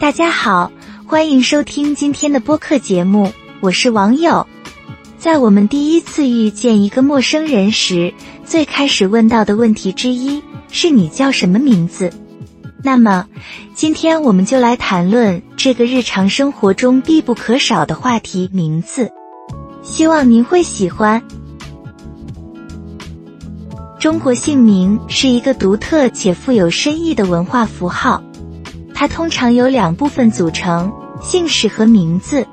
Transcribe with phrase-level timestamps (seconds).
[0.00, 0.72] 大家好，
[1.04, 4.46] 欢迎收听今天的播客节目，我是网友。
[5.18, 8.14] 在我们第一次遇见一个陌生人时，
[8.46, 12.14] 最开始问到的问题之一是你叫什么名字？
[12.82, 13.26] 那么，
[13.74, 19.12] 今天我们就来谈论这个日常生活中必不可少的话题——名字。
[19.82, 21.22] 希望您会喜欢。
[23.98, 28.22] 中国姓名是一个独特且富有深意的文化符号。
[29.00, 32.46] 它通常由两部分组成：姓氏和名字。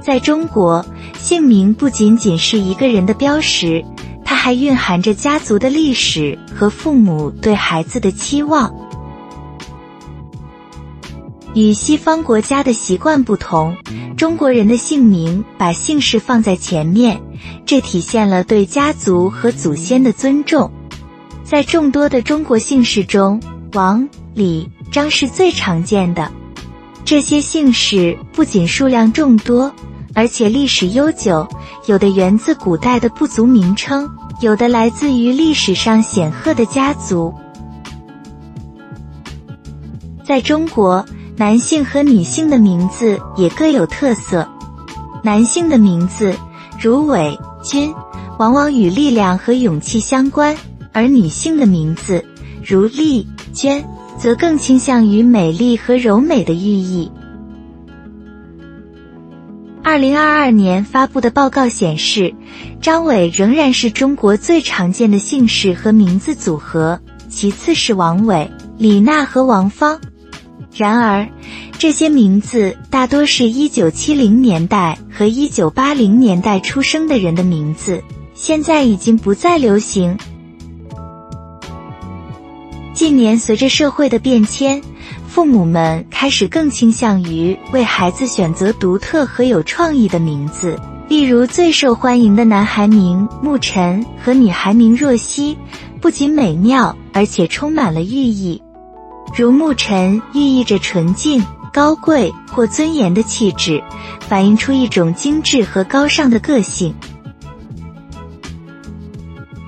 [0.00, 0.86] 在中国，
[1.18, 3.84] 姓名不仅仅是一个人的标识，
[4.24, 8.74] 它还蕴含着家族的历史和父母对孩子的期望。
[11.52, 13.76] 与西方国家的习惯不同，
[14.16, 17.20] 中国人的姓名把姓氏放在前面，
[17.66, 20.72] 这体现了对家族和祖先的尊重。
[21.42, 23.42] 在众多的中国姓氏中，
[23.74, 24.70] 王、李。
[24.94, 26.30] 张是最常见的，
[27.04, 29.74] 这些姓氏不仅数量众多，
[30.14, 31.44] 而且历史悠久。
[31.86, 34.08] 有的源自古代的部族名称，
[34.40, 37.34] 有的来自于历史上显赫的家族。
[40.22, 41.04] 在中国，
[41.36, 44.48] 男性和女性的名字也各有特色。
[45.24, 46.36] 男性的名字
[46.80, 47.92] 如伟、军，
[48.38, 50.54] 往往与力量和勇气相关；
[50.92, 52.24] 而女性的名字
[52.64, 53.84] 如丽、娟。
[54.18, 57.10] 则更倾向于美丽和柔美的寓意。
[59.82, 62.34] 二零二二年发布的报告显示，
[62.80, 70.00] 张伟仍然是中国最常见的姓氏和名字组合，其次是王伟、李娜和王芳。
[70.74, 71.28] 然而，
[71.78, 78.02] 这些名字大多是一九七零年代和一九八零年代出生的人的名字，
[78.34, 80.16] 现在已经不再流行。
[82.94, 84.80] 近年，随着社会的变迁，
[85.26, 90.78] 父母们开始更倾向于为孩子选择独特和有创意的名字。
[91.08, 95.58] 例如，最受欢迎的男孩名沐晨和女孩名若曦，
[96.00, 98.62] 不仅美妙，而且充满了寓意。
[99.36, 103.82] 如沐晨寓意着纯净、高贵或尊严的气质，
[104.20, 106.92] 反映出一种精致和高尚的个性；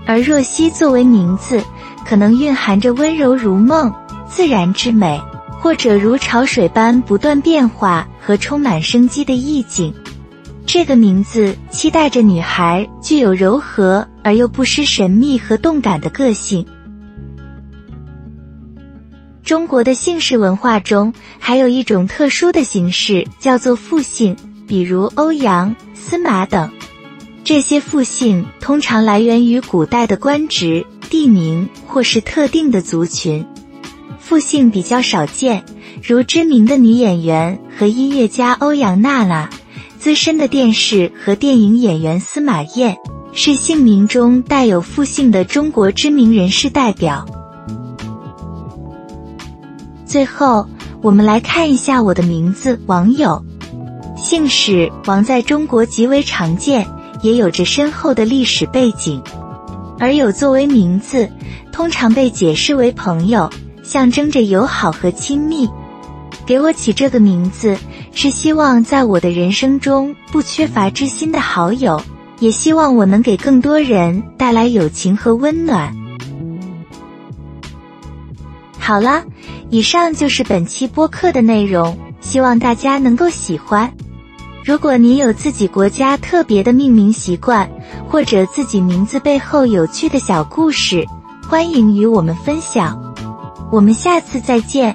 [0.06, 1.60] 而若曦作为名字。
[2.08, 3.92] 可能蕴含着温柔如梦、
[4.28, 5.20] 自然之美，
[5.60, 9.92] 或者如潮水般不断变化和充满生机的意境。
[10.64, 16.64] 这个名字期待着女孩具有柔和而又不失神秘和动感的个性。
[19.42, 24.36] 中国的姓氏文化中还有一种特殊的形式，叫做复姓，
[24.66, 26.70] 比如欧阳、司马等。
[27.44, 30.84] 这些复姓通常来源于古代的官职。
[31.08, 33.46] 地名或是特定的族群，
[34.18, 35.64] 复姓比较少见，
[36.02, 39.48] 如知名的女演员和音乐家欧阳娜娜，
[39.98, 42.96] 资深的电视和电影演员司马燕，
[43.32, 47.26] 是姓名中带有复姓的中国知名人士代表。
[50.04, 50.68] 最后，
[51.02, 53.44] 我们来看一下我的名字王友，
[54.16, 56.86] 姓氏王在中国极为常见，
[57.22, 59.22] 也有着深厚的历史背景。
[59.98, 61.30] 而有作为名字，
[61.72, 63.50] 通常被解释为朋友，
[63.82, 65.68] 象征着友好和亲密。
[66.44, 67.76] 给我起这个名字，
[68.12, 72.00] 是希望在我的人生中不缺乏知心的好友，
[72.38, 75.92] 也希望我能给更多人带来友情和温暖。
[78.78, 79.24] 好了，
[79.70, 83.92] 以上就是本期播客的内容，希望大家能够喜欢。
[84.66, 87.70] 如果你有自己国家特别的命名习惯，
[88.10, 91.06] 或者自己名字背后有趣的小故事，
[91.48, 93.00] 欢迎与我们分享。
[93.70, 94.92] 我们下次再见。